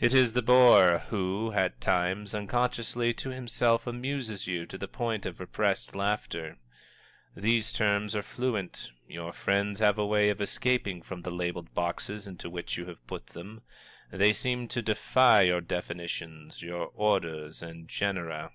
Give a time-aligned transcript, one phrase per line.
[0.00, 5.24] It is the bore who, at times, unconsciously to himself, amuses you to the point
[5.26, 6.56] of repressed laughter.
[7.36, 12.26] These terms are fluent your friends have a way of escaping from the labeled boxes
[12.26, 13.62] into which you have put them;
[14.10, 18.50] they seem to defy your definitions, your Orders and Genera.